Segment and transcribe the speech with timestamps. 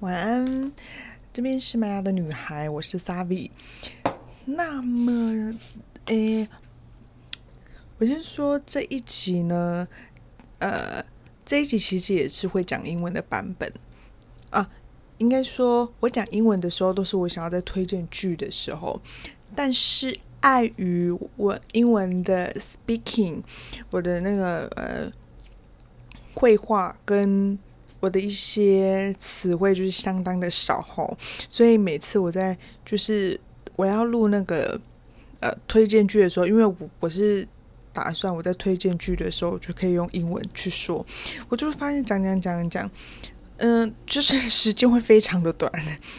[0.00, 0.72] 晚安，
[1.30, 3.50] 这边是玛雅的女孩，我是 Savi。
[4.46, 5.54] 那么，
[6.06, 6.48] 诶，
[7.98, 9.86] 我先说这一集呢，
[10.58, 11.04] 呃，
[11.44, 13.70] 这一集其实也是会讲英文的版本
[14.48, 14.70] 啊。
[15.18, 18.98] 应该说，我讲英文的时候，都是我想要在推荐剧的时候，
[19.54, 23.42] 但是碍于我英文的 speaking，
[23.90, 25.12] 我的那个呃
[26.32, 27.58] 绘画跟
[28.00, 31.14] 我的一些词汇就是相当的少吼，
[31.50, 33.38] 所以每次我在就是
[33.76, 34.80] 我要录那个
[35.40, 37.46] 呃推荐剧的时候，因为我我是
[37.92, 41.04] 打算我在推荐剧的时候就可以用英文去说，
[41.50, 42.90] 我就发现讲讲讲讲，
[43.58, 45.70] 嗯，就是时间会非常的短，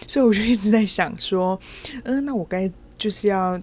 [0.07, 1.59] 所以我就一直在想说，
[2.03, 3.59] 嗯，那我该就是要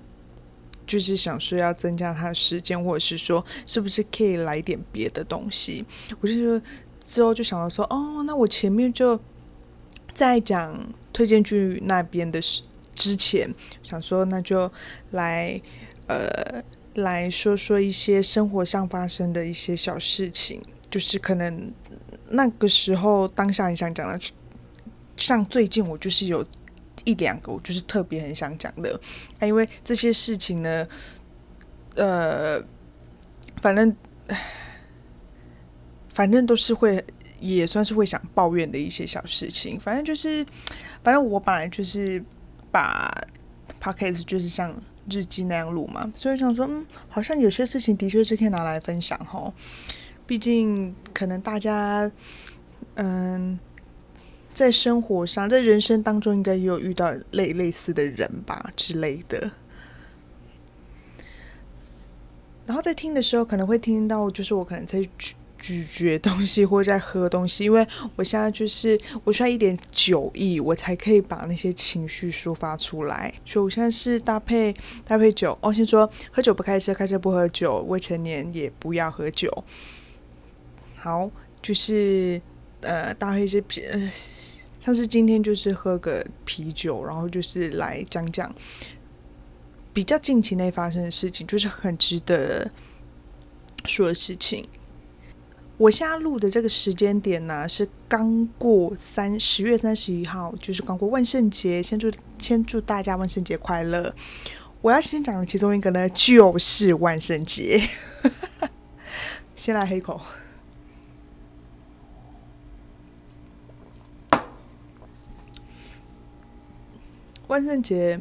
[0.85, 5.85] 就是想说要增加它的时间，或者是说是不是可以来点别的东西，
[6.21, 6.61] 我就说。
[7.09, 9.19] 之后就想到说，哦，那我前面就
[10.13, 12.63] 在讲推荐剧那边的事
[12.95, 14.71] 之前，想说那就
[15.13, 15.59] 来
[16.07, 16.63] 呃
[16.97, 21.73] 来说说一些生活上发生的一些小事情，就是可能
[22.29, 24.21] 那个时候当下很想讲的，
[25.17, 26.45] 像最近我就是有
[27.05, 29.01] 一两个我就是特别很想讲的，
[29.39, 30.87] 啊，因为这些事情呢，
[31.95, 32.63] 呃，
[33.63, 33.97] 反正。
[36.19, 37.05] 反正都是会，
[37.39, 39.79] 也算是会想抱怨的一些小事情。
[39.79, 40.45] 反正就是，
[41.05, 42.21] 反正我本来就是
[42.73, 43.09] 把
[43.81, 44.75] podcast 就是像
[45.09, 49.55] 日记那样录嘛，所以想说，嗯，好像有些事情的确是可以拿来分享哈。
[50.27, 52.11] 毕竟可能大家，
[52.95, 53.57] 嗯，
[54.53, 59.53] 在生活上，在人生当中，应该也有遇到类类似的人吧之类的。
[62.67, 65.09] 然后在听的时候，可能会听到，就是我可能在。
[65.59, 67.87] 咀嚼东西或在喝东西，因为
[68.17, 73.35] 我现在就是我需要一点酒意，我才可以把那些情绪抒发出来。
[73.45, 74.75] 所以我现在是搭配
[75.05, 75.59] 搭配酒。
[75.61, 79.65] 哦先说，喝酒不开车，开车不喝酒，未成年也不要喝酒。
[80.95, 81.31] 好，
[81.61, 82.41] 就是
[82.81, 83.83] 呃搭配一些啤，
[84.81, 88.55] 像是今天就是喝个啤酒，然后就是来讲讲
[89.93, 92.71] 比较近期内发生的事情，就是很值得
[93.85, 94.65] 说的事情。
[95.79, 101.81] 我现在录的这个时间点呢，是刚过三十月三十一号，就是刚过万圣节。
[101.81, 104.13] 先祝先祝大家万圣节快乐！
[104.81, 107.81] 我要先讲的其中一个呢，就是万圣节。
[109.55, 110.21] 先来喝一口。
[117.47, 118.21] 万圣节，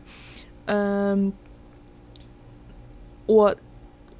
[0.65, 1.33] 嗯，
[3.25, 3.55] 我。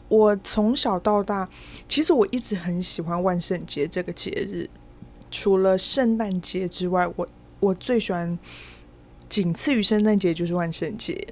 [0.10, 1.50] 我从小到大，
[1.90, 4.70] 其实我一直很喜欢万圣节这个节日。
[5.30, 7.28] 除了圣诞节之外，我
[7.60, 8.40] 我最喜欢
[9.28, 11.28] 仅次于圣诞节就是万圣节。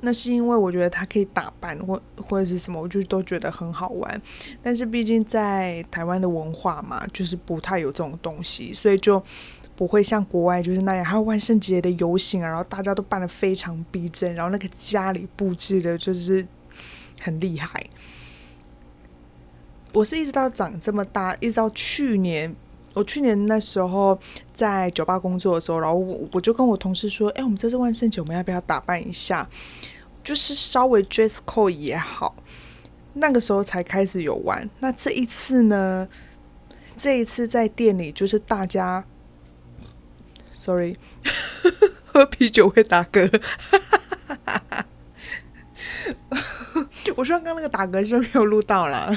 [0.00, 4.22] 那是因为我觉得它可以打扮或或者是什么，我就都觉得很好玩。
[4.62, 9.22] 但是毕竟在台湾的文化嘛，就是不太有这种东西，所以就
[9.74, 16.46] 不会像国外就是那样，还有万圣节的游行啊，然后大家都扮的非常逼真，然后那个家里布置的就是。
[17.20, 17.84] 很厉害，
[19.92, 22.54] 我是一直到长这么大，一直到去年，
[22.94, 24.18] 我去年那时候
[24.52, 29.48] 在酒吧工作的时候，然后我我就跟我同事说：“哎，我们这次万圣节我们要不要打扮一下？
[30.24, 32.34] 就是稍微 dress code 也好。”
[33.18, 34.68] 那个时候才开始有玩。
[34.80, 36.08] 那这一次呢？
[36.98, 39.04] 这一次在店里，就是大家
[40.50, 40.96] ，sorry，
[42.06, 43.42] 喝啤酒会打嗝。
[47.16, 49.16] 我说刚刚那个打嗝是没有录到了，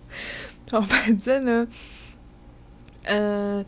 [0.70, 1.68] 哦，反正呢，
[3.04, 3.64] 呃，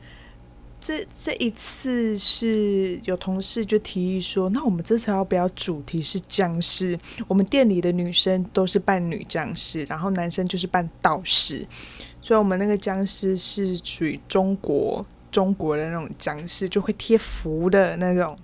[0.81, 6.99] 这这一次是有同事就提议说，那我们这次要不要主题是僵尸？
[7.27, 11.67] 我们店里的女生都是扮女僵尸，然后男生就是扮道士，
[12.21, 18.37] 所以我们那个僵尸是属于中国中国的那种僵尸，就会贴符的那种。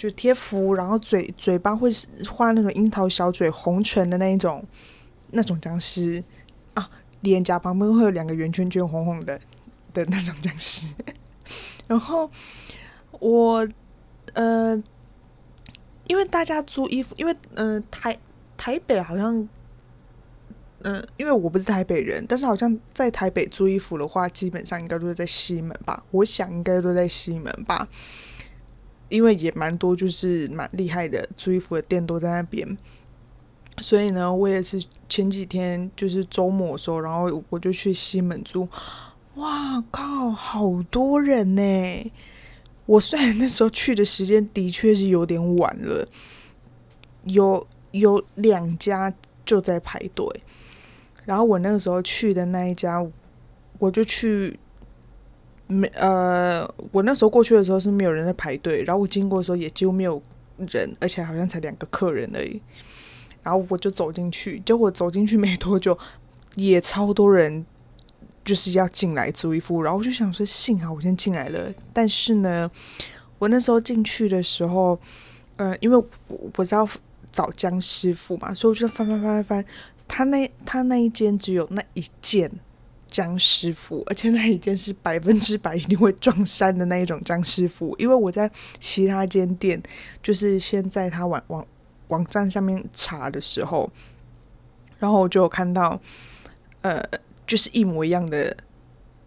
[0.00, 1.90] 就贴符，然后嘴嘴巴会
[2.26, 4.64] 画那种樱桃小嘴、红唇的那一种，
[5.32, 6.24] 那种僵尸
[6.72, 6.88] 啊，
[7.20, 9.38] 脸颊旁边会有两个圆圈圈，红红的
[9.92, 10.86] 的那种僵尸。
[11.86, 12.30] 然后
[13.18, 13.68] 我
[14.32, 14.82] 呃，
[16.06, 18.18] 因为大家租衣服，因为嗯台
[18.56, 19.46] 台北好像
[20.80, 26.02] 嗯，因为我不是台北人，但是好像在台北租衣服的话，基本上应该都是在西门吧？
[26.10, 27.86] 我想应该都在西门吧。
[29.10, 32.78] 因为也蛮多，就是蛮厉害的租衣服的店都在那边，
[33.78, 38.68] 所以呢，我也是前几天就是周末的时候，然后我就去西门租，
[39.34, 42.12] 哇靠，好多人呢！
[42.86, 46.06] 我虽然那时候去的时间的确是有点晚了，
[47.24, 49.12] 有有两家
[49.44, 50.24] 就在排队，
[51.24, 53.04] 然后我那个时候去的那一家，
[53.80, 54.59] 我就去。
[55.70, 60.20] 没呃，我那时候过去的时候是没有人在排队，然后我经过的时候也几乎没有
[60.56, 62.60] 人，而且好像才两个客人而已。
[63.44, 65.96] 然后我就走进去，结果走进去没多久，
[66.56, 67.64] 也超多人
[68.44, 71.72] 就是要进来租衣服，然后我就想说幸好我先进来了。
[71.92, 72.68] 但是呢，
[73.38, 74.98] 我那时候进去的时候，
[75.56, 76.04] 呃，因为我
[76.56, 76.86] 我知道
[77.30, 79.64] 找江师傅嘛，所以我就翻翻翻翻翻，
[80.08, 82.50] 他那他那一间只有那一件。
[83.10, 89.82] 江师傅，而且那一件是百分之百一定会撞衫的那一种江师傅，因为我在其他间店，
[90.22, 91.66] 就是先在他网网
[92.08, 93.90] 网站上面查的时候，
[94.98, 96.00] 然后我就有看到，
[96.82, 97.02] 呃，
[97.46, 98.56] 就是一模一样的，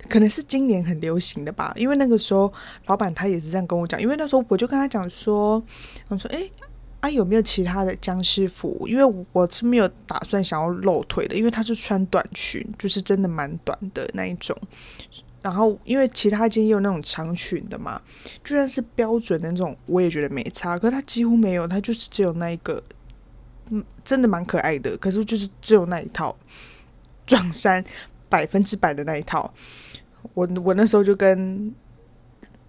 [0.10, 2.52] 可能是今年很流行的吧，因为那个时候
[2.86, 5.62] 老板他也是这样跟我讲，因为那时候我就跟他讲说，
[6.10, 6.50] 我说，哎。
[7.04, 8.88] 啊，有没有其他的僵尸服？
[8.88, 14.58] 因为我是没有打算想要露腿的，因为他是穿短裙，就是真的蛮短的那一种。
[15.42, 18.02] 然后，因为其他间也有那种长裙的嘛，
[18.42, 20.80] 就算是标准的那种，我也觉得没差。
[20.80, 22.82] 可是他几乎没有，他就是只有那一个，
[23.70, 24.96] 嗯，真的蛮可爱的。
[24.96, 26.34] 可是就是只有那一套
[27.28, 27.84] 撞衫，
[28.30, 29.54] 百分之百的那一套。
[30.34, 31.76] 我我那时候就跟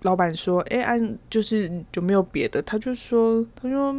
[0.03, 3.95] 老板说：“哎，按就是有没有别的？”他就说：“他说。”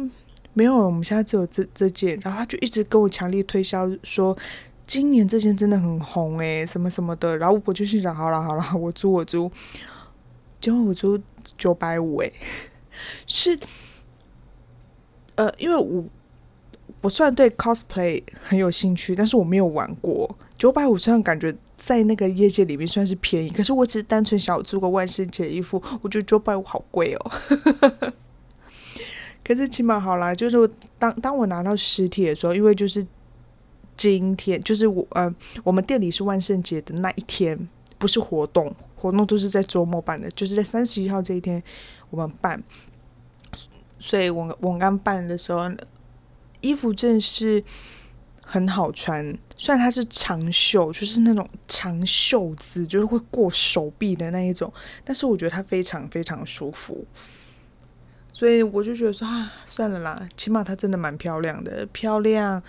[0.58, 4.34] 没有，我们现在只有这这件，然后他就一直跟我强力推销说，
[4.86, 7.36] 今年这件真的很红诶，什么什么的。
[7.36, 9.52] 然后我就心想，好了好了，我租我租，
[10.58, 11.20] 结果我租
[11.58, 12.32] 九百五诶，
[13.28, 13.58] 是，
[15.34, 16.02] 呃，因为我
[17.02, 27.30] 我虽然对 cosplay 很有兴趣，但是我没有玩过九百五，虽然感觉在那个业界里面算是便宜，可是我只是单纯想要租个万圣节衣服，我觉得九百五好贵哦。
[29.46, 33.06] 可是起码好啦，就是当当我拿到实体的时候，因为就是
[33.96, 35.32] 今天，就是我呃，
[35.62, 37.56] 我们店里是万圣节的那一天，
[37.96, 41.62] 不是活动，活动都是在周末办的，就是在三十一号这一天
[42.10, 42.60] 我们办，
[44.00, 45.70] 所以我我刚办的时候，
[46.60, 47.62] 衣服真是
[48.42, 49.24] 很好穿，
[49.56, 54.72] 虽然它是长袖，就是那种长袖子，就是会过手臂的那一种，
[55.04, 57.06] 但是我觉得它非常非常舒服。
[58.36, 62.62] 所以我就觉得说啊，算了啦，起码它真的蛮漂亮的，漂亮，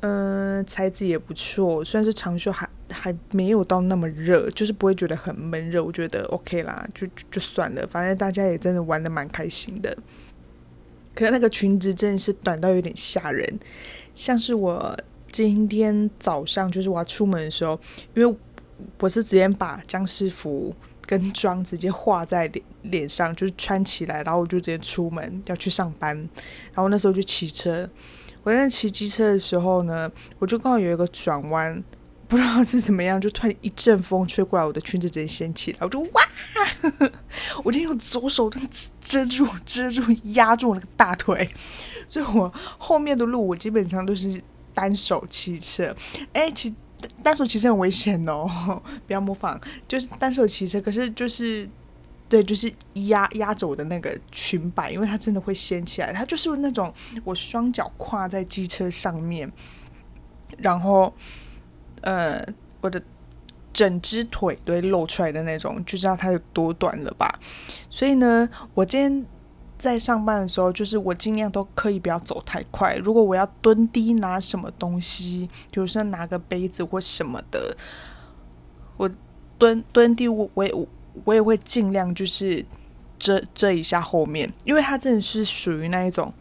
[0.00, 1.82] 嗯，材质也不错。
[1.82, 5.82] 虽然是长袖，还还没有到那么热，就是不会觉得很闷热。
[5.82, 9.96] 我觉得 OK 啦，就就算了，反正大家也真的玩的蛮开心的。
[11.14, 13.58] 可是那个裙子真的是短到有点吓人，
[14.14, 14.94] 像是我
[15.32, 17.80] 今天早上就是我要出门的时候，
[18.12, 18.36] 因为
[19.00, 20.74] 我是直接把僵尸服。
[21.06, 26.16] 跟妆直接画在脸脸上，就是穿起来，然后我就直接出门要去上班。
[26.74, 27.88] 然后那时候就骑车，
[28.42, 31.82] 我在骑机车的时候呢，我就刚好有一个转弯，
[32.26, 36.22] 不知道是怎么样，就突然一阵风吹过来，我的裙子直接掀起来，我就哇！
[37.64, 38.50] 我就用左手
[39.00, 40.02] 遮住、遮住、
[40.34, 41.48] 压住那个大腿，
[42.08, 44.42] 所以我后面的路我基本上都是
[44.74, 45.94] 单手骑车。
[46.32, 46.74] 哎，骑。
[47.22, 49.60] 单手骑车很危险哦， 不要模仿。
[49.86, 51.68] 就是单手骑车，可是就是
[52.28, 52.72] 对，就是
[53.08, 56.12] 压压着我的那个裙摆，因为它真的会掀起来。
[56.12, 56.92] 它就是那种
[57.24, 59.50] 我双脚跨在机车上面，
[60.58, 61.12] 然后
[62.00, 62.44] 呃，
[62.80, 63.02] 我的
[63.72, 67.38] 整只腿都会露出来的那种，就知道它有多短了吧。
[67.90, 69.26] 所以呢，我今天。
[69.78, 72.96] 在上班的时候，就是我尽量都可以不要走太快。
[72.96, 77.76] 如果我要蹲低拿什么东西，比如说拿个杯子或什么的，
[78.96, 79.10] 我
[79.58, 80.74] 蹲蹲低，我我也
[81.24, 82.64] 我也会尽量就是
[83.18, 86.32] 遮遮一下后面，因为它真的是属于那一种。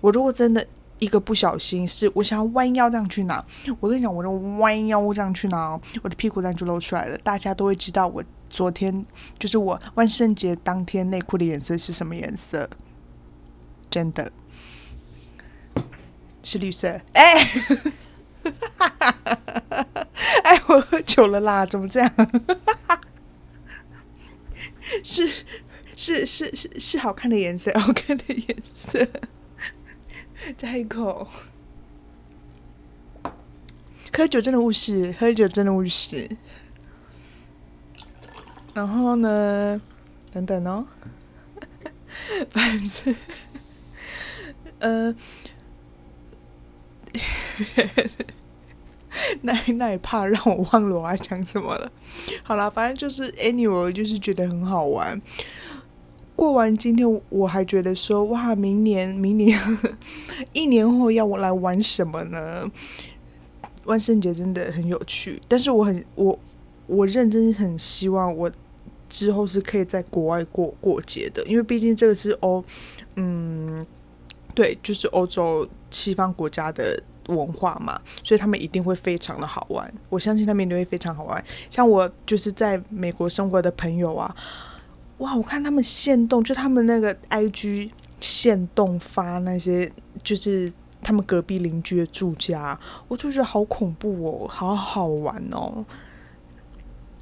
[0.00, 0.66] 我如果真的
[0.98, 3.44] 一个不小心，是我想要弯腰这样去拿，
[3.80, 4.22] 我跟你讲，我
[4.58, 8.22] 弯腰这样去拿，我的屁股蛋就露出来了，大家都会知道我。
[8.48, 9.04] 昨天
[9.38, 12.68] 就是我万圣节当天内裤的颜色是什么颜色？
[13.90, 14.30] 真的
[16.42, 17.00] 是绿色。
[17.12, 17.34] 哎，
[20.44, 22.10] 哎，我喝酒了啦，怎么这样？
[25.02, 25.28] 是
[25.96, 29.06] 是是是是好看的颜色，好看的颜色。
[30.56, 31.28] 再一口，
[34.12, 36.36] 喝酒真的误事，喝酒真的误事。
[38.76, 39.80] 然后呢？
[40.30, 40.86] 等等哦，
[42.50, 43.16] 反正，
[44.80, 45.14] 呃，
[49.40, 51.90] 那那也怕让我忘了我要讲什么了。
[52.42, 55.18] 好了，反正就是 anyway，就是觉得很好玩。
[56.34, 59.58] 过完今天，我还觉得说，哇，明年，明年
[60.52, 62.70] 一年后要我来玩什么呢？
[63.84, 66.38] 万圣节真的很有趣，但是我很我
[66.86, 68.52] 我认真很希望我
[69.08, 72.64] 之后是可以在国外过过节的，因为毕竟这个是欧，
[73.16, 73.86] 嗯，
[74.54, 79.92] 对，就是欧洲西方国家的文化嘛，所以他们一定会非常的好玩。
[80.08, 81.44] 我相信他们一定会非常好玩。
[81.70, 84.34] 像我就是在美国生活的朋友啊，
[85.18, 90.72] 哇，我看他们现动，就他们那个 IG 现动发那些就是。
[91.02, 95.84] 他们隔壁邻居的住家，我就觉得好恐怖哦，好好玩哦。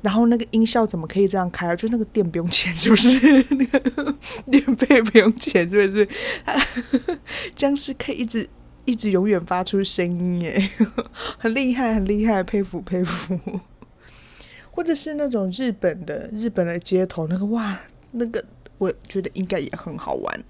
[0.05, 1.75] 然后那个音效怎么可以这样开啊？
[1.75, 3.09] 就那个电不用钱，是不是？
[3.57, 4.15] 那个
[4.51, 6.09] 电费不用钱，是不是？
[7.57, 8.47] 僵尸可以一直
[8.85, 10.71] 一直永远发出声音，耶，
[11.39, 13.41] 很厉害，很厉害，佩服佩服。
[14.71, 17.81] 或者是那种日本的日本的街头，那个哇，
[18.11, 18.45] 那个
[18.77, 20.45] 我觉得应该也很好玩。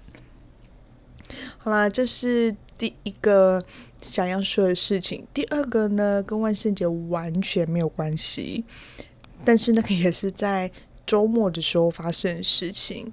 [1.57, 2.53] 好啦，这是。
[2.77, 3.63] 第一个
[4.01, 8.65] 想要说的事情，第二个呢，跟万圣节完全没有关系，
[9.45, 10.69] 但是那个也是在
[11.05, 13.11] 周末的时候发生的事情，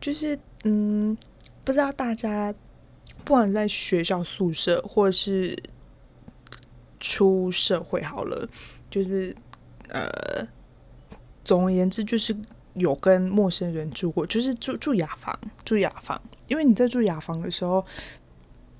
[0.00, 1.16] 就是嗯，
[1.62, 2.52] 不知道大家
[3.24, 5.56] 不管在学校宿舍或者是
[6.98, 8.48] 出社会好了，
[8.90, 9.34] 就是
[9.88, 10.46] 呃，
[11.44, 12.34] 总而言之，就是
[12.74, 17.84] 有跟陌生人住过，就是住住雅房，住雅房，因为你在住雅房的时候。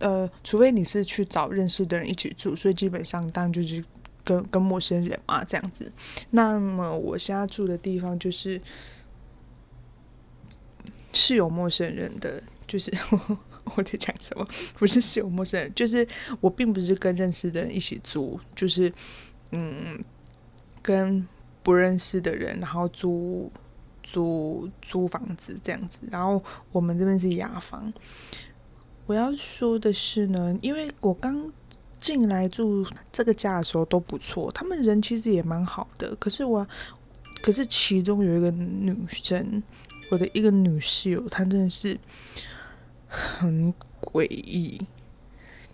[0.02, 3.84] 呃，除非你是去找认识的人一起住，所以基本上当然就是
[4.30, 5.92] 跟跟陌生人嘛这样子。
[6.30, 8.60] 那么我现在住的地方就是
[11.12, 12.92] 是有陌生人的，就是
[13.76, 14.46] 我在讲什么？
[14.78, 16.06] 不是是有陌生人，就是
[16.40, 18.92] 我并不是跟认识的人一起住，就是
[19.50, 20.02] 嗯，
[20.80, 21.26] 跟
[21.64, 23.50] 不认识的人然后租
[24.04, 26.00] 租租房子这样子。
[26.10, 27.92] 然后我们这边是雅房。
[29.06, 31.52] 我要说的是呢，因为我刚
[32.00, 36.16] 进来住这个家的时候都不错，他们人其实也蛮好的。
[36.16, 36.66] 可是我，
[37.42, 39.62] 可是其中有一个女生，
[40.11, 41.99] 我的一个女室友，她真的是
[43.07, 44.80] 很诡异。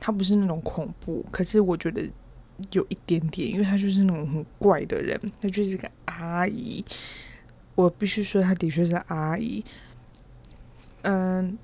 [0.01, 2.03] 她不是那种恐怖，可是我觉得
[2.73, 5.19] 有一点点，因为她就是那种很怪的人。
[5.41, 6.85] 她就是个阿姨，
[7.77, 9.65] 我必须说，她的确是阿姨。
[11.03, 11.57] 嗯。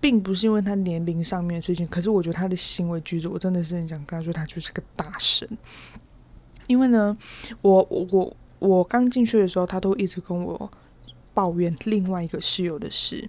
[0.00, 5.48] 并不是因为他年龄上面的事情，可是我觉得他的行为举止，我真的是很想跟他说，他就是个大神。
[6.68, 7.16] 因为呢，
[7.62, 10.70] 我我我我刚进去的时候，他都一直跟我
[11.34, 13.28] 抱怨另外一个室友的事。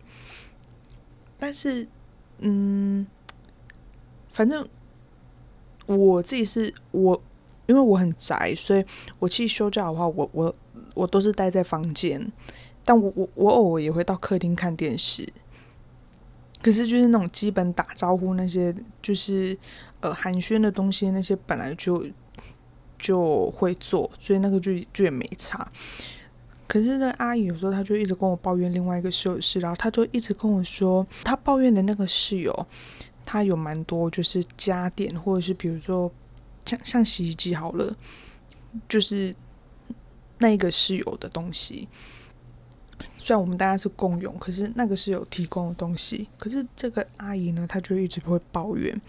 [1.39, 1.87] 但是，
[2.39, 3.07] 嗯，
[4.29, 4.67] 反正
[5.85, 7.19] 我自己是我，
[7.65, 8.85] 因为我很宅，所以
[9.19, 10.55] 我去休假的话，我我
[10.93, 12.31] 我都是待在房间，
[12.83, 15.27] 但我我我偶尔也会到客厅看电视。
[16.61, 19.57] 可是就是那种基本打招呼那些，就是
[20.01, 22.05] 呃寒暄的东西那些本来就
[22.97, 25.71] 就会做，所以那个就就也没差。
[26.67, 32.67] 可是那阿姨有时候她就一直跟我抱怨另外一个室友事，然后她就一直跟我说，她抱怨的那个室友，
[33.25, 36.11] 他有蛮多就是家电或者是比如说
[36.65, 37.95] 像像洗衣机好了，
[38.87, 39.33] 就是
[40.39, 41.87] 那个室友的东西。
[43.21, 46.27] 虽然我们大家是共用，可是那个是有提供的东西。
[46.37, 48.99] 可是这个阿姨呢，她就一直会抱怨。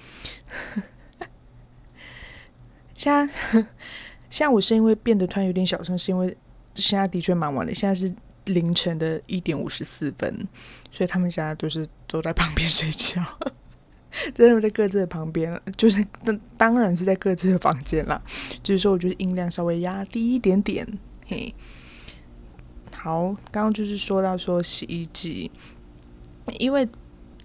[2.97, 3.33] 现在，
[4.29, 6.37] 现在我声音会变得突然有点小声，是因为
[6.75, 8.13] 现在的确蛮晚的，现在是
[8.47, 10.47] 凌晨的一点五十四分，
[10.91, 13.25] 所以他们现在都是都在旁边睡觉，
[14.35, 18.21] 真的在各自的旁边，就是当当然是在各自的房间啦。
[18.63, 20.87] 就是说，我觉得音量稍微压低一点点，
[21.29, 21.55] 嘿。
[23.03, 25.51] 好，刚刚就是说到说洗衣机，
[26.59, 26.87] 因为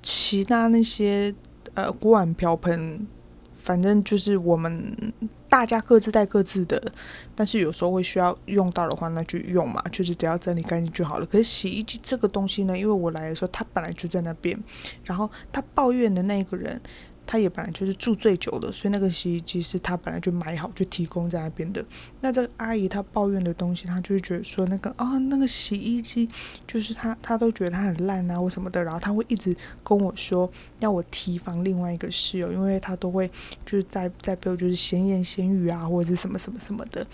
[0.01, 1.33] 其他那些
[1.75, 3.07] 呃锅碗瓢盆，
[3.57, 4.93] 反正就是我们
[5.47, 6.91] 大家各自带各自的，
[7.33, 11.25] 但是有时候会需要用到的话，那就用嘛，就是只要整理干净就好了。
[11.25, 14.61] 可是洗衣机这个东西呢，因为我来的时候它本来就在那边，
[15.05, 16.81] 然后他抱怨的那个人。
[17.27, 21.83] 他也本来就是住最久的，所以那个洗衣机是他本来就买好就提供在那边的。
[22.21, 26.29] 那这个阿姨她抱怨的东西，她就会觉得说那个啊，那个洗衣机
[26.67, 33.27] 就是她她都觉得它很烂啊或什么的，然后她会一直跟我说要我提防另外一个室友，因为她都会
[33.65, 37.05] 就是在在背后就是闲言闲语啊或者是什么什么什么的。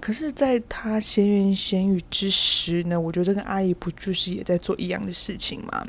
[0.00, 5.86] 可是，在她闲言闲语之时呢，我觉得这个阿姨不就是也在做一样的事情吗？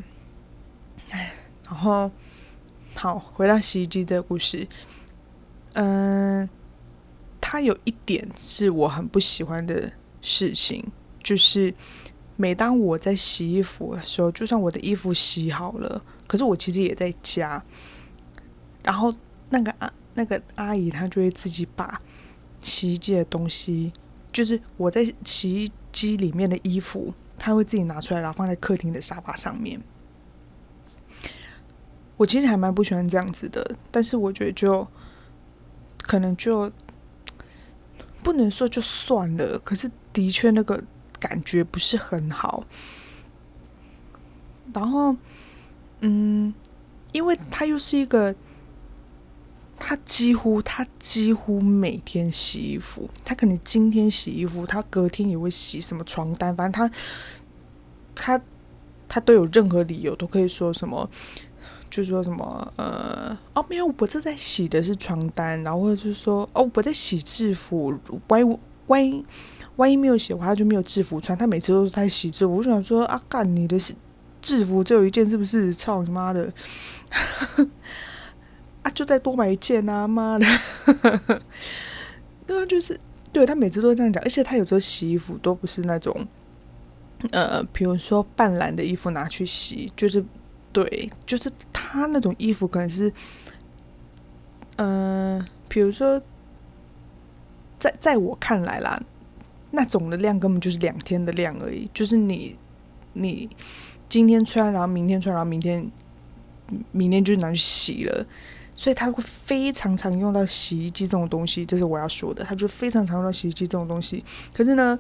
[1.10, 1.34] 唉，
[1.65, 2.10] 然后。
[3.00, 4.68] 好，回到洗衣机这个故事，
[5.74, 6.50] 嗯，
[7.39, 10.84] 它有一点是我很不喜欢的事情，
[11.22, 11.72] 就是
[12.36, 17.63] 每当我在洗衣服的时候，就算我的衣服洗好了，可是我其实也在家，
[18.82, 19.13] 然后
[19.50, 22.01] 那个阿那个阿姨她就会自己把
[22.60, 23.94] 洗衣机的东西，
[24.32, 29.80] 就是我在洗衣机里面的衣服，她会自己拿出来，然后放在客厅的沙发上面。
[32.18, 34.88] 我其实还蛮不喜欢这样子的，但是我觉得就
[36.02, 36.72] 可能就
[38.24, 40.84] 不能说就算了，可是的确那个
[41.20, 42.64] 感觉不是很好。
[44.74, 45.16] 然后，
[46.02, 46.54] 嗯，
[47.12, 48.36] 因为他又是一个，
[49.78, 56.96] 他几乎他几乎每天洗衣服，他可能今天洗衣服，他隔天也会洗什么床单，反正他
[58.16, 58.44] 他
[59.08, 61.10] 他都有任何理由都可以说什么。
[61.98, 67.92] 就说什么呃哦没有，我正在洗的是床单，然后或者是说哦我在洗制服，
[68.27, 69.25] 万一万一
[69.77, 71.36] 万一没有洗的话，他就没有制服穿。
[71.36, 73.80] 他每次都是在洗制服，我就想说啊干你的
[74.44, 75.74] 制服只有一件是不是？
[75.74, 76.54] 操你妈的！
[78.84, 80.46] 啊就再多买一件啊妈的！
[82.46, 83.00] 对啊，就是
[83.34, 86.27] 对他每次都这样讲，而且他有时候洗衣服都不是那种
[87.32, 90.24] 呃，比如说半蓝的衣服拿去洗，就是。
[90.78, 93.12] 对，就是他那种衣服可能是，
[94.76, 96.22] 嗯，比如说，
[97.80, 99.02] 在在我看来啦，
[99.72, 101.90] 那种的量根本就是两天的量而已。
[101.96, 102.56] 就是你
[103.14, 103.50] 你
[104.08, 105.92] 今天穿，然后明天穿，然后明天
[106.92, 108.24] 明天就拿去洗了，
[108.76, 111.66] 所以他会非常常用到洗衣机这种东西。
[111.66, 114.24] 这是我要说的，他就非常常用到洗衣机这种东西。
[114.54, 115.00] 可是呢，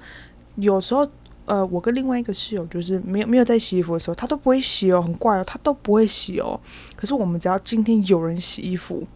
[0.55, 1.07] 有时候。
[1.47, 6.59] 呃，我跟另外一个室友就是没有没有在洗衣服的时候，他都不会洗哦，很怪哦，他都不会洗哦。
[6.95, 9.07] 可是我们只要今天有人洗衣服，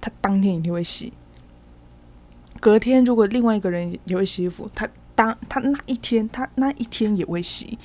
[0.00, 1.12] 他当天一定会洗。
[2.60, 7.78] 隔天如果另外一个人也会洗衣服，他当他那一天他那一天也会洗。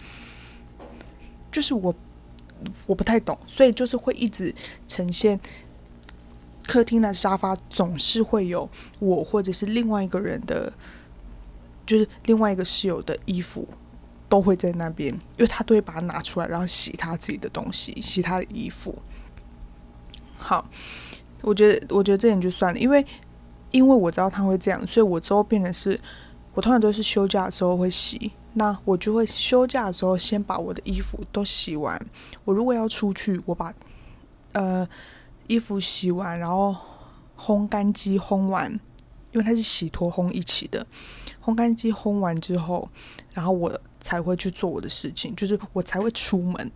[1.52, 1.94] 就是我
[2.86, 4.56] 我不太懂，所以就是会一直
[4.88, 5.38] 呈现
[6.66, 10.72] 客厅的沙发总是会有我或者是另外一个人的，
[11.86, 13.68] 就是另外一个室友的衣服。
[14.30, 18.98] 都会在那边，因为他都会把它拿出来，然后洗他自己的东西，洗他的衣服。
[20.38, 20.66] 好，
[21.42, 23.06] 我觉得，我觉得这点就算了，因为，
[23.72, 26.00] 因为我知道他会这样，所以我之后变成是，
[26.54, 32.02] 我通常都是休假的时候会洗，那我就会休假的时候先把我的衣服都洗完。
[32.46, 33.74] 我如果要出去，我把
[34.54, 34.88] 呃
[35.48, 36.74] 衣服洗完，然后
[37.38, 38.72] 烘干机烘完，
[39.34, 40.88] 因为它是洗脱烘一起的。
[41.44, 42.90] 烘干机烘完之后，
[43.34, 46.72] 然后我才会去做我的事情，就是我才会出门，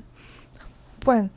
[0.99, 1.29] 不然，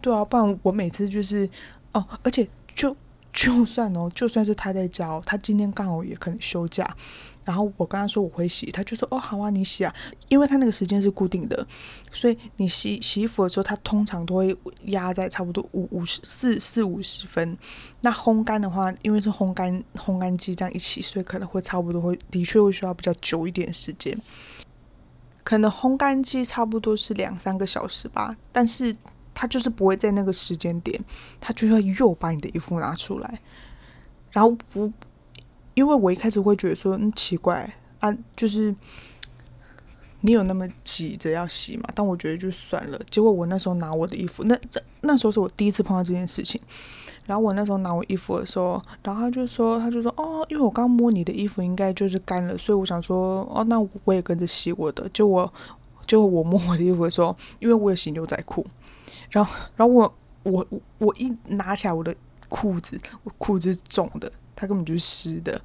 [0.00, 1.48] 对啊，不然我每次就是
[1.92, 2.96] 哦，而且就
[3.32, 6.96] 就算哦，就算是他在家，他今天刚好也可能休假。
[7.44, 9.94] 然后我跟他说我会洗，他就说哦好啊你洗啊，
[10.28, 11.66] 因为他那个时间是固定的，
[12.10, 17.56] 所以你洗洗衣服的时候，他通常都会压在差不多五五十四四五十分。
[18.00, 24.18] 那烘干的话，因为是烘干烘干机这样一起，所以可能会差不多会的确会需要比较久一点时间。
[25.42, 28.96] 可能烘干机差不多是两三个小时吧，但是
[29.34, 30.98] 他就是不会在那个时间点，
[31.40, 33.40] 他就会又把你的衣服拿出来，
[34.30, 34.90] 然后不。
[35.74, 38.74] 因为我一开始会觉得说，嗯，奇怪啊，就是
[40.20, 41.84] 你有那么急着要洗嘛？
[41.94, 43.00] 但我觉得就算了。
[43.10, 46.60] 结果我那时候拿我的衣服，那这那时候是我第一次碰到这件事情。
[47.26, 55.08] 然后我那时候拿我衣服的时候，然后他就说，他就说，哦，因为我刚摸你的衣服，应该就是干了，所以我想说，哦，那我也跟着洗我的。
[55.08, 55.50] 就我，
[56.06, 58.66] 就我摸我的衣服的时候，因为我有洗牛仔裤，
[59.30, 60.66] 然后，然后我，我，
[60.98, 62.14] 我一拿起来我的
[62.50, 64.30] 裤子，我裤子是肿的。
[64.56, 65.60] 他根本就是湿的，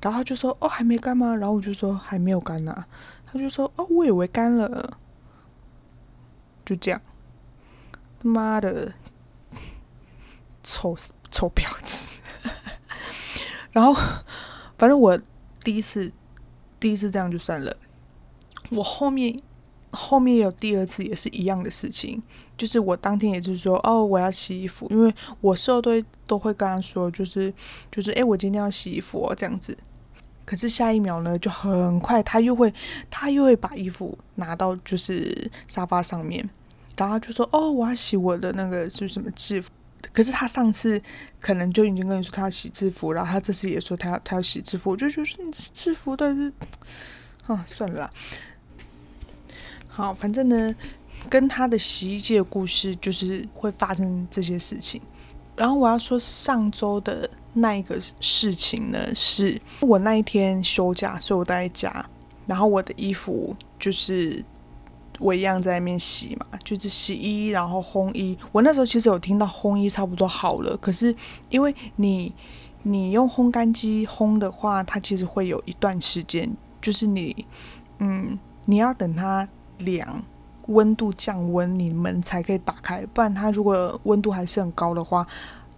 [0.00, 2.84] 然后他就说：“哦，还没干吗？”然后我就说：“还没有干呢。”
[3.26, 4.98] 他就说：“哦，我以为干了。”
[6.64, 7.00] 就这样，
[8.20, 8.92] 他妈的，
[10.62, 10.96] 臭
[11.30, 12.20] 臭婊子！
[13.70, 13.94] 然后，
[14.76, 15.18] 反正我
[15.62, 16.12] 第一次，
[16.80, 17.76] 第一次这样就算了，
[18.70, 19.38] 我后面。
[19.96, 22.22] 后面有第二次也是一样的事情，
[22.56, 25.90] 就是我当天也是说哦我要洗衣服，因为我事后都
[26.26, 27.52] 都会跟他说，就是
[27.90, 29.76] 就是哎我今天要洗衣服哦这样子，
[30.44, 32.72] 可是下一秒呢就很快他又会
[33.10, 36.48] 他又会把衣服拿到就是沙发上面，
[36.96, 39.70] 然后就说哦我要洗我的那个是什么制服，
[40.12, 41.00] 可是他上次
[41.40, 46.52] 可能就已经跟你说他要洗制服，然后他这次也说他要他要洗制服，我就觉得制服但是
[47.46, 48.00] 啊算了。
[48.00, 48.10] 啦。
[49.96, 50.74] 好，反正呢，
[51.30, 55.00] 跟他的洗衣机的故事就是会发生这些事情。
[55.56, 62.06] 然后我要说上周的那一个事情呢，是我那一天休假，所以我待在家。
[62.44, 64.44] 然后我的衣服就是
[65.18, 68.36] 我一样在那边洗嘛，就是洗衣，然后烘衣。
[68.52, 71.16] 我那时候其实有听到烘衣差不多好了，可是
[71.48, 72.34] 因为你
[72.82, 77.46] 你用烘干机烘的话，它其实会有一段时间，就是你
[77.98, 80.22] 嗯你要等它凉。
[80.68, 85.24] 温度降温，你门才可以打开，不然它如果温度还是很高的话，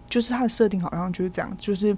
[0.09, 1.95] 就是它的设定好像就是这样，就是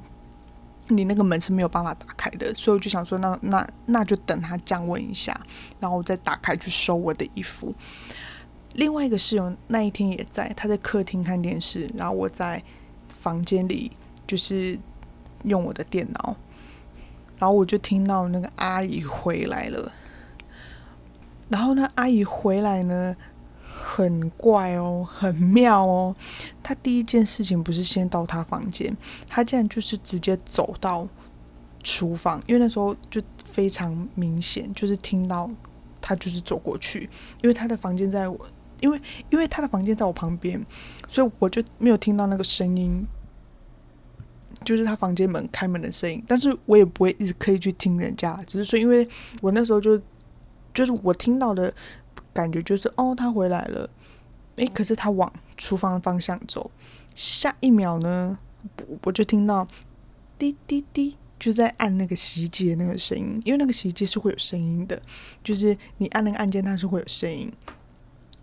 [0.89, 2.53] 你那个门是没有办法打开的。
[2.53, 5.39] 所以我就想说，那那那就等它降温一下，
[5.79, 7.73] 然后我再打开去收我的衣服。
[8.73, 12.61] 另外一个室友那一天也在，他在客厅看电视，然后我在
[13.07, 13.89] 房间里
[14.27, 14.77] 就是
[15.43, 16.35] 用我的电脑，
[17.39, 19.89] 然后我就听到那个阿姨回来了。
[21.51, 23.13] 然后呢，阿姨回来呢，
[23.61, 26.15] 很怪哦，很妙哦。
[26.63, 28.95] 她第一件事情不是先到她房间，
[29.27, 31.05] 她竟然就是直接走到
[31.83, 35.51] 厨房，因为那时候就非常明显，就是听到
[35.99, 37.09] 她就是走过去，
[37.43, 38.39] 因为她的房间在我，
[38.79, 40.65] 因为因为她的房间在我旁边，
[41.09, 43.05] 所以我就没有听到那个声音，
[44.63, 46.23] 就是她房间门开门的声音。
[46.25, 49.05] 但是我也不会一直刻意去听人家，只是说，因为
[49.41, 50.01] 我那时候就。
[50.73, 51.73] 就是我听到的
[52.33, 53.89] 感觉，就是哦，他回来了，
[54.55, 56.71] 诶，可是他往厨房的方向走，
[57.15, 58.37] 下一秒呢，
[59.03, 59.67] 我就听到
[60.37, 65.01] 滴滴滴，就在按那个洗衣机的那个声音，因为那个洗衣机是会有声音的，
[65.43, 67.51] 就是你按那个按键，它是会有声音，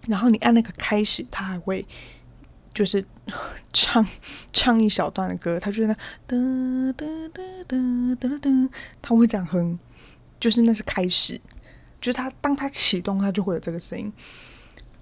[0.07, 1.87] 然后你按那个开始，它还会
[2.75, 3.05] 就是
[3.73, 4.07] 唱
[4.53, 5.95] 唱一小段的歌，它就在那
[6.37, 9.79] 噔噔噔噔噔噔，它会这样哼，
[10.38, 11.41] 就是那是开始。
[12.01, 14.13] 就是它，当它启动，它就会有这个声音。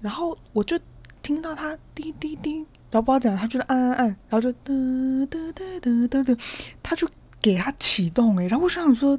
[0.01, 0.79] 然后我就
[1.23, 2.59] 听到它滴滴滴，
[2.91, 6.39] 然后不知道怎样，它就是按按按，然后就噔噔噔噔噔噔，
[6.83, 7.09] 它就
[7.41, 8.47] 给它启动哎。
[8.47, 9.19] 然后我想说，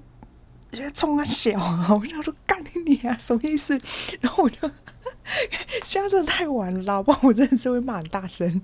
[0.93, 3.77] 冲啊小啊，我想说干你啊，什么意思？
[4.21, 4.57] 然后我就
[5.83, 8.61] 现在真的太晚了，不然我真的是会骂很大声。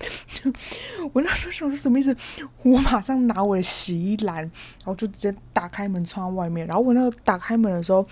[1.12, 2.16] 我那时候想说什么意思？
[2.62, 6.66] 我马上拿我的洗衣篮，然后就直接打开门窗外面。
[6.68, 8.08] 然后我那个打开门的时候。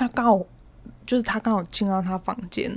[0.00, 0.46] 他刚好
[1.04, 2.74] 就是他刚好进到他房间，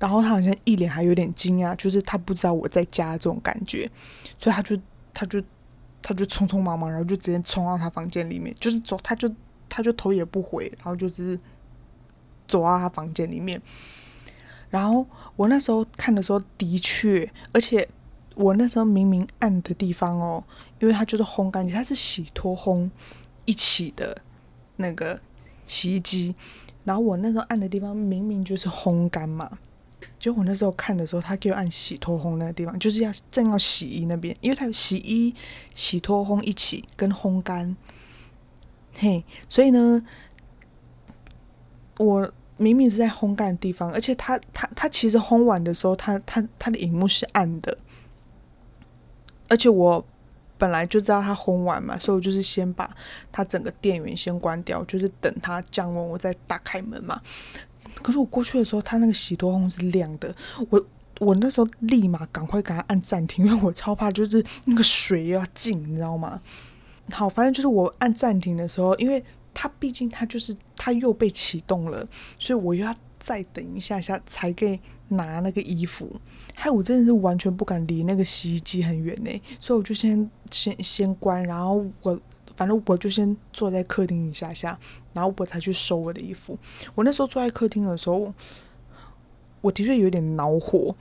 [0.00, 3.88] 然后他好像一脸还有点惊讶，就是他不知道我在家这种感觉，
[4.36, 4.76] 所以他就
[5.14, 5.40] 他就
[6.02, 9.32] 他就匆匆忙忙，然后就直接冲到他房间里面，就是走，他就
[9.68, 11.38] 他就头也不回，然后就是
[12.48, 13.62] 走到他房间里面。
[14.68, 17.88] 然后我那时候看的时候，的确，而且
[18.34, 20.42] 我那时候明明暗的地方哦，
[20.80, 22.90] 因为它就是烘干机，它是洗脱烘
[23.44, 24.20] 一起的
[24.74, 25.20] 那个。
[25.70, 26.34] 洗衣机，
[26.82, 29.48] 然后我那时候按的地方明明就是烘干嘛，
[30.18, 35.32] 就我那时候看的时候，他给我按洗脱烘那个地方，就是要正要洗衣那边，因为它有洗衣、
[35.76, 37.76] 洗脱烘一起跟烘干，
[38.94, 40.04] 嘿，所以呢，
[41.98, 47.78] 我明明是在烘干的地方，而且它它它其实烘完的时候，它它它的荧幕是暗的，
[49.48, 50.04] 而且我。
[50.60, 52.94] 本来就知道它烘完嘛，所以我就是先把
[53.32, 57.18] 它整个电源先关掉，就是等它降温，我再打开门嘛。
[58.02, 60.34] 可是我过去的时候，它那个洗脱烘是亮的，
[60.68, 60.86] 我
[61.18, 66.40] 我那时候立马赶快给它按暂停，因为我超怕就是那个水要进，你知道吗？
[67.10, 72.06] 好，反正就是我按暂停的时候，因为它毕竟它就是它又被启动了，
[72.38, 72.94] 所以我又要。
[73.20, 76.18] 再等一下下才可以拿那个衣服，
[76.54, 79.30] 害我真的是完全不敢离那个洗衣机很远呢，
[79.60, 82.18] 所以我就先先先关，然后我
[82.56, 84.78] 反正我就先坐在客厅一下下，
[85.12, 86.58] 然后我才去收我的衣服。
[86.94, 88.32] 我那时候坐在客厅的时候，
[89.60, 90.96] 我的确有点恼火，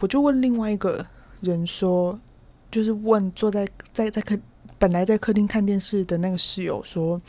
[0.00, 1.04] 我就问另外一个
[1.40, 2.16] 人说，
[2.70, 4.38] 就是问坐在在在客
[4.78, 7.20] 本来在客厅看电视的那个室友说，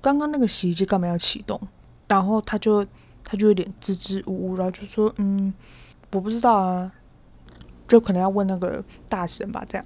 [0.00, 1.60] 刚刚那个洗衣机干嘛要启动？
[2.06, 2.86] 然后他就。
[3.28, 5.52] 他就有点支支吾吾，然后就说：“嗯，
[6.12, 6.92] 我不知道啊，
[7.88, 9.84] 就可能要问那个大神吧。”这样，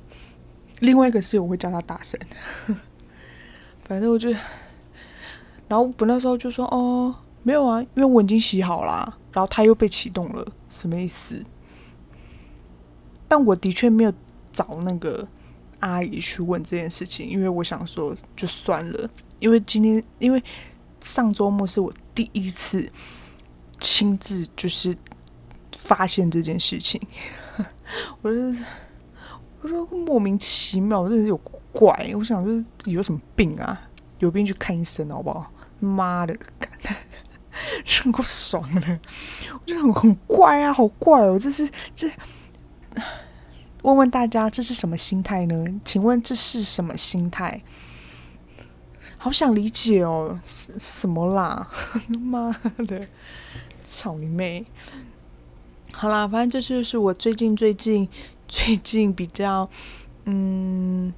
[0.81, 2.21] 另外一个室友会叫他大神。
[3.89, 4.29] 反正我就，
[5.69, 11.43] 然后我那时候就说：“哦，没有啊，因为我已经洗好了。”然后他又被启动了，什么意思？
[13.27, 14.13] 但我的确没有
[14.53, 15.27] 找那个
[15.79, 20.43] 阿姨去问这件事情，因为我想说就算了，因为今天因为
[21.01, 22.93] 上周末是我第一次。
[23.81, 24.95] 亲自就是
[25.77, 27.01] 发现这件事情，
[28.23, 28.63] 我就是，
[29.63, 31.37] 我说莫名其妙，真的是有
[31.73, 32.13] 怪。
[32.15, 33.89] 我想就是有什么病啊？
[34.19, 35.51] 有病去看医生好不好？
[35.79, 36.37] 妈的，
[37.85, 39.01] 真够爽的！
[39.55, 41.39] 我觉得很很怪啊，好怪哦！
[41.39, 42.11] 这是这，
[43.83, 45.65] 问问大家这是什么心态呢？
[45.85, 47.63] 请问这是什么心态？
[49.17, 51.69] 好想理解哦，什么啦？
[52.21, 52.51] 妈
[52.87, 53.07] 的，
[53.83, 54.65] 操你妹！
[55.93, 58.09] 好啦，反正这就是我最近最近
[58.47, 59.69] 最近比较
[60.25, 61.13] 嗯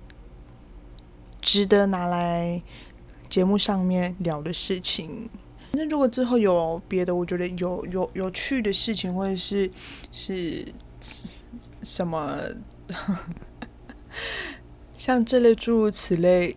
[1.40, 2.62] 值得拿来
[3.28, 5.28] 节目上面聊的事情。
[5.72, 9.70] 那如果之后有别的，我觉得有有有趣的事情，或者是
[10.10, 10.66] 是
[11.82, 12.38] 什么，
[14.98, 16.56] 像这类诸如此类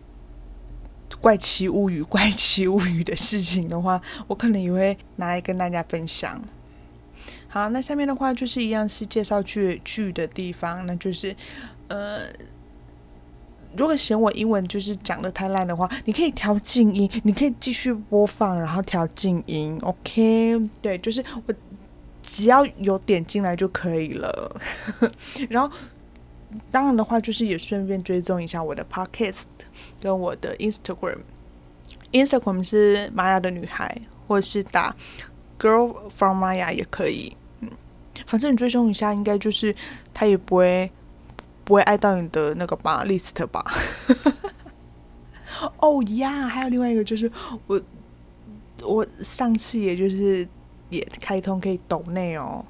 [1.26, 6.40] 怪奇物语、怪奇物语的事情的话，我可能也会拿来跟大家分享。
[7.48, 11.34] 好，那下面的话就是一样是介绍剧剧的地方，那就是
[11.88, 12.20] 呃。
[13.76, 20.60] 如果嫌我英文就是讲的太烂的话，你可以调静音，你可以继续播放，然后调静音，OK？
[20.80, 21.54] 对，就是我
[22.22, 24.60] 只要有点进来就可以了。
[25.50, 25.76] 然后
[26.70, 29.44] 当然的话，就是也顺便追踪一下我的 Podcast
[30.00, 31.18] 跟我的 Instagram。
[32.12, 34.94] Instagram 是玛雅的女孩，或是打
[35.58, 37.36] Girl from 玛雅也可以。
[37.60, 37.70] 嗯，
[38.26, 39.74] 反正你追踪一下，应该就是
[40.14, 40.90] 他也不会。
[41.64, 43.64] 不会爱到你的那个吧，list 吧。
[45.78, 47.28] 哦呀，还有另外一个就是
[47.66, 47.82] 我，
[48.82, 50.46] 我上次也就是
[50.90, 52.64] 也开通可以抖内哦。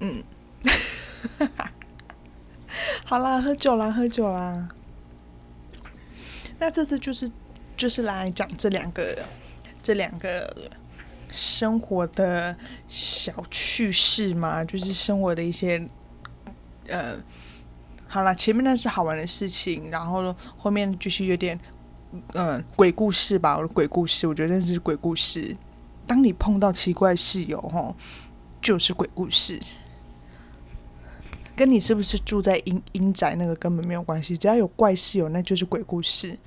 [0.00, 0.20] 嗯，
[1.38, 1.70] 哈 哈
[3.04, 4.68] 好啦，喝酒啦，喝酒啦。
[6.58, 7.30] 那这次就是
[7.76, 9.24] 就是来讲这两个
[9.82, 10.70] 这两个
[11.32, 12.56] 生活的
[12.88, 15.88] 小趣事嘛，就是生活的一些。
[16.88, 17.16] 呃，
[18.08, 21.58] 好了，前面那是好玩的事情，然后后面就是有点，
[22.34, 23.56] 嗯，鬼故事吧。
[23.56, 25.56] 我的鬼故事，我觉得那是鬼故事。
[26.04, 27.94] 当你碰到奇怪室友，吼，
[28.60, 29.60] 就是鬼故事。
[31.54, 36.38] 跟你是不是住在阴阴宅那个根本没有关系，只要有怪室友，那就是鬼故事。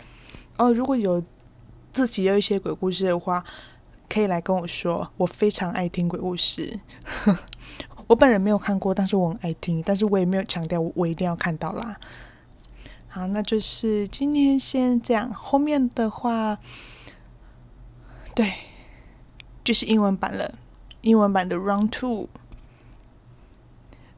[0.58, 1.24] 哦，如果有
[1.92, 3.44] 自己有一些鬼故事的话，
[4.10, 6.80] 可以来跟我说，我非常爱听鬼故事。
[8.08, 11.96] 我本人没有看过，但是我很爱听，但是我也没有强调我一定要看到啦。
[13.08, 16.58] 好，那就是今天先这样，后面的话，
[18.36, 18.54] 对，
[19.64, 20.54] 就是英文版了，
[21.02, 22.28] 英文版的 Round Two，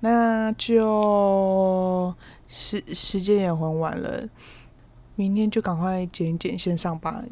[0.06, 2.13] 那就
[2.48, 4.30] 时时间也很晚了，
[5.15, 7.24] 明天就赶快剪一剪线上吧。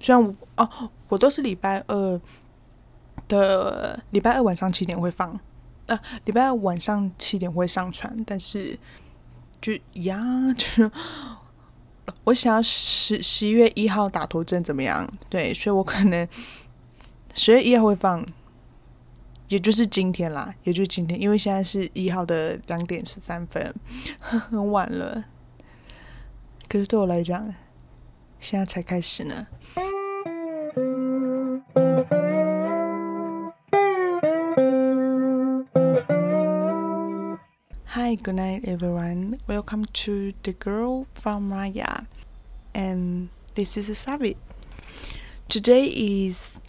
[0.00, 2.20] 虽然我哦，我都是礼拜二
[3.28, 5.38] 的礼拜二晚上七点会放。
[5.86, 8.78] 啊，礼拜二晚上七点会上传，但是
[9.60, 10.18] 就呀，
[10.56, 10.90] 就是
[12.24, 15.06] 我想要十十一月一号打头阵怎么样？
[15.28, 16.26] 对，所以我可能
[17.34, 18.24] 十月一号会放，
[19.47, 23.73] 也就是今天啦，也就是今天，因为现在是一号的两点十三分，
[24.19, 25.25] 很晚了。
[26.67, 27.53] 可是对我来讲，
[28.39, 29.47] 现在才开始呢。
[37.91, 39.39] Hi, good night, everyone.
[39.47, 42.05] Welcome to the Girl from Maya,
[42.73, 44.37] and this is Sabi.
[45.47, 46.59] Today is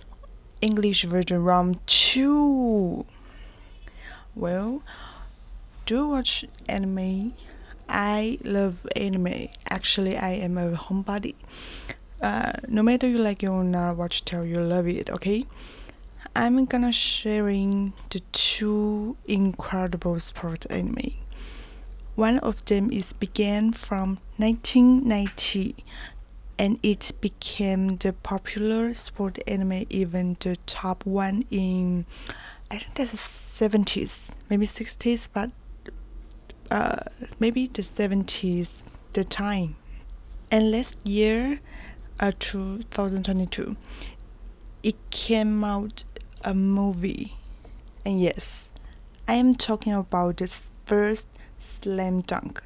[0.62, 3.06] English version round two.
[4.36, 4.82] Well,
[5.86, 7.34] do watch anime?
[7.88, 9.50] I love anime.
[9.70, 11.36] Actually, I am a homebody.
[12.22, 15.10] Uh, no matter you like it or not, watch tell you love it.
[15.10, 15.46] Okay.
[16.36, 21.14] I'm gonna sharing the two incredible sport anime.
[22.16, 25.76] One of them is began from 1990
[26.58, 32.06] and it became the popular sport anime even the top one in
[32.72, 35.52] I think that's the 70s, maybe 60s, but
[36.72, 36.98] uh,
[37.40, 38.82] maybe the 70s
[39.14, 39.76] the time.
[40.50, 41.60] And last year,
[42.20, 43.78] uh, 2022,
[44.84, 46.04] it came out
[46.44, 47.36] a movie.
[48.04, 48.68] And yes,
[49.28, 50.48] I am talking about the
[50.86, 51.28] first
[51.60, 52.64] slam dunk.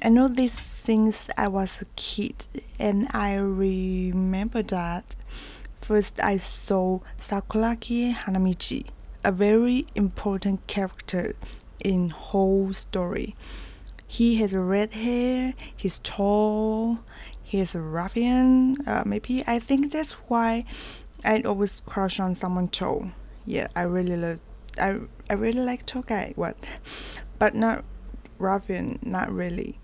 [0.00, 2.46] I know this since I was a kid,
[2.78, 5.16] and I remember that
[5.80, 8.86] first I saw Sakuragi Hanamichi,
[9.24, 11.34] a very important character
[11.80, 13.34] in whole story.
[14.06, 17.00] He has red hair, he's tall,
[17.42, 18.76] he's a ruffian.
[18.86, 20.64] Uh, maybe I think that's why
[21.24, 23.10] I'd always crush on someone tall.
[23.44, 24.38] Yeah, I really love.
[24.80, 26.34] I I really like tall guy.
[26.36, 26.56] What,
[27.40, 27.84] but not
[28.38, 29.00] ruffian.
[29.02, 29.80] Not really.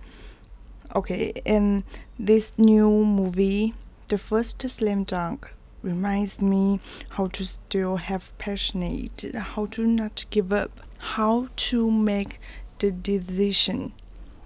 [0.96, 1.82] Okay, in
[2.20, 3.74] this new movie,
[4.06, 5.52] the first slam dunk
[5.82, 6.78] reminds me
[7.10, 12.38] how to still have passionate, how to not give up, how to make
[12.78, 13.92] the decision,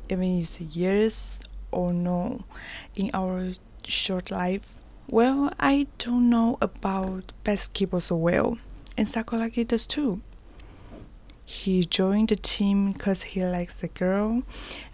[0.09, 2.45] even it's yes or no,
[2.97, 3.51] in our
[3.85, 4.79] short life.
[5.11, 8.57] Well, I don't know about basketball so well,
[8.97, 10.23] and Sakuragi does too.
[11.49, 14.43] He joined the team because he likes the girl,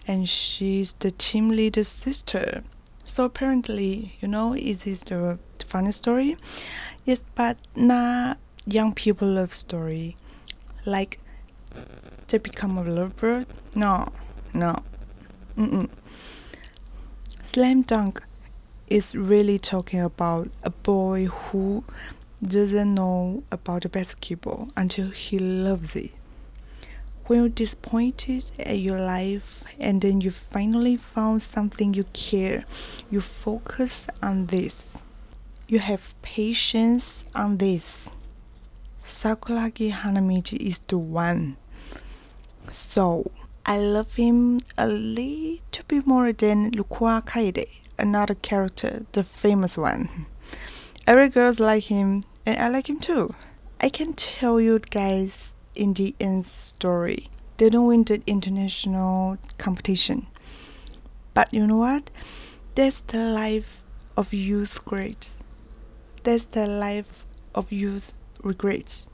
[0.07, 2.63] and she's the team leader's sister.
[3.05, 6.37] So apparently, you know, is this the funny story?
[7.05, 10.17] Yes, but not young people love story.
[10.87, 11.19] Like
[12.29, 13.47] they become a lovebird?
[13.75, 14.13] No,
[14.53, 14.77] no.
[15.59, 15.91] Mm-mm.
[17.43, 18.23] Slam Dunk
[18.87, 21.83] is really talking about a boy who
[22.47, 26.13] doesn't know about basketball until he loves it
[27.27, 32.65] when you're disappointed at your life and then you finally found something you care,
[33.11, 34.99] you focus on this.
[35.67, 38.11] You have patience on this.
[39.03, 41.57] Sakuragi Hanamichi is the one.
[42.71, 43.31] So,
[43.65, 47.67] I love him a little bit more than Lukua Kaede,
[47.99, 50.27] another character, the famous one.
[51.07, 53.35] Every girls like him, and I like him too.
[53.81, 57.29] I can tell you guys in the end story.
[57.57, 60.27] They don't win the international competition.
[61.35, 62.11] But you know what?
[62.75, 63.83] That's the life
[64.17, 65.39] of youth greats.
[66.23, 69.09] That's the life of youth regrets.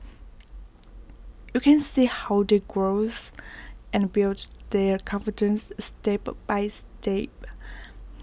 [1.52, 3.08] You can see how they grow
[3.92, 7.28] and build their confidence step by step.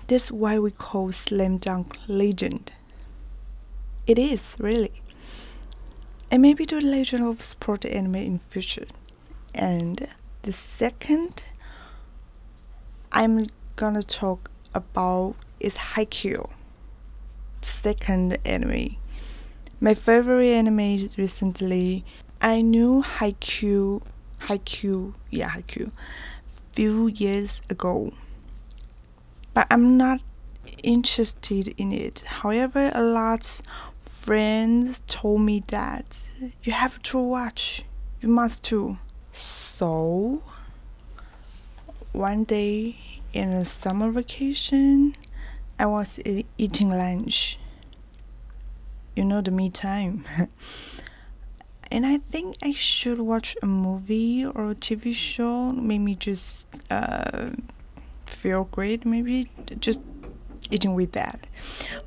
[0.07, 2.71] That's why we call Slam Dunk legend.
[4.05, 4.91] It is really
[6.29, 8.87] and maybe the legend of sport anime in future.
[9.53, 10.07] And
[10.41, 11.43] the second
[13.11, 16.49] I'm gonna talk about is Haikyuu.
[17.61, 18.97] Second anime.
[19.79, 22.03] My favorite anime recently.
[22.41, 24.01] I knew Haikyuu,
[24.41, 25.91] Haikyuu, yeah Haikyuu,
[26.73, 28.13] few years ago,
[29.55, 30.21] but I'm not
[30.83, 32.19] interested in it.
[32.27, 33.61] However, a lot
[34.27, 36.29] friends told me that
[36.61, 37.85] you have to watch,
[38.19, 38.97] you must too.
[39.31, 40.43] So,
[42.11, 42.97] one day
[43.31, 45.15] in a summer vacation,
[45.79, 46.19] I was
[46.57, 47.57] eating lunch.
[49.15, 50.25] You know, the me time.
[51.89, 57.51] and I think I should watch a movie or a TV show, maybe just uh,
[58.25, 60.01] feel great, maybe just
[60.71, 61.47] eating with that.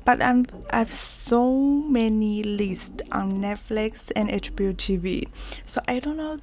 [0.05, 5.27] But I'm I've so many lists on Netflix and HBO TV,
[5.65, 6.39] so I don't know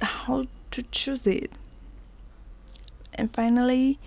[0.00, 1.52] how to choose it.
[3.14, 3.98] And finally,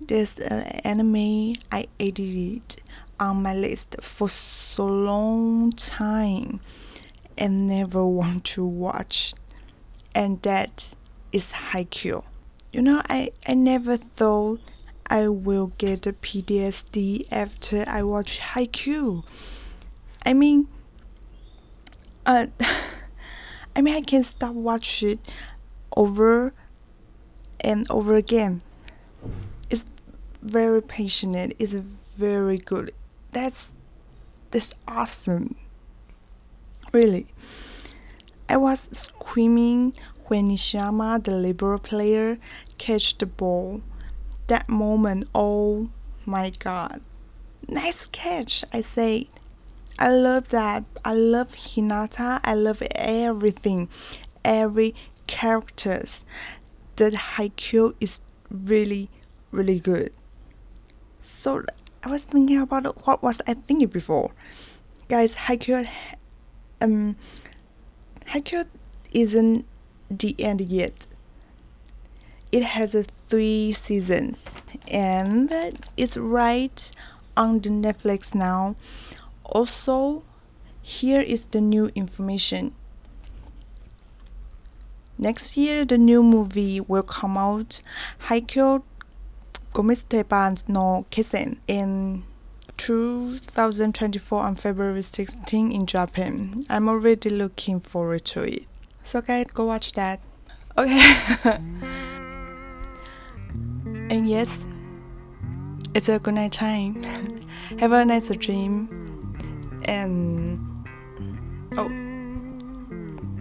[0.00, 2.82] there's an uh, anime I edited
[3.18, 6.60] on my list for so long time
[7.36, 9.34] and never want to watch,
[10.14, 10.94] and that
[11.32, 12.22] is Haikyuu.
[12.72, 14.60] You know, I, I never thought
[15.06, 19.24] I will get a PTSD after I watch Haikyuu.
[20.24, 20.68] I mean,
[22.24, 22.46] uh,
[23.76, 25.20] I mean I can stop watch it
[25.96, 26.54] over
[27.60, 28.62] and over again.
[29.70, 29.84] It's
[30.42, 31.56] very passionate.
[31.58, 31.74] It's
[32.16, 32.92] very good.
[33.32, 33.72] That's
[34.50, 35.56] that's awesome.
[36.92, 37.26] Really.
[38.48, 39.94] I was screaming
[40.26, 42.38] when Nishiyama, the liberal player,
[42.78, 43.82] catch the ball
[44.46, 45.90] that moment, oh
[46.26, 47.00] my god.
[47.68, 49.28] Nice catch, I say.
[49.98, 50.84] I love that.
[51.04, 52.40] I love Hinata.
[52.44, 53.88] I love everything.
[54.44, 54.94] Every
[55.26, 56.24] characters.
[56.96, 59.08] The Haikyuu is really,
[59.50, 60.12] really good.
[61.22, 61.64] So
[62.02, 64.30] I was thinking about what was I thinking before.
[65.08, 65.88] Guys, Haikyuu
[66.80, 67.16] um
[68.26, 68.66] Haikyuu
[69.12, 69.64] isn't
[70.10, 71.06] the end yet
[72.54, 73.04] it has a
[73.34, 74.54] three seasons
[74.86, 75.52] and
[75.96, 76.92] it's right
[77.36, 78.76] on the Netflix now.
[79.44, 80.22] Also,
[80.80, 82.72] here is the new information.
[85.18, 87.82] Next year, the new movie will come out,
[88.28, 88.84] Haikyuu
[89.72, 92.22] Gomesteban no Kesen, in
[92.76, 96.64] 2024 on February 16 in Japan.
[96.70, 98.66] I'm already looking forward to it.
[99.02, 100.20] So guys, go watch that.
[100.78, 101.56] Okay.
[104.10, 104.66] And yes,
[105.94, 107.02] it's a good night time.
[107.78, 108.88] Have a nice dream.
[109.86, 110.58] And
[111.76, 111.88] oh,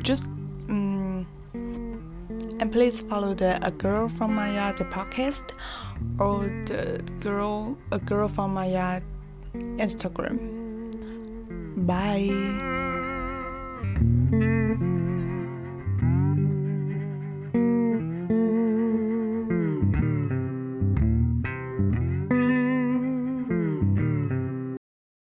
[0.01, 0.29] just
[0.69, 5.51] um, and please follow the A Girl from Maya the podcast
[6.19, 9.01] or the girl A Girl from Maya
[9.53, 10.61] Instagram.
[11.87, 12.82] Bye.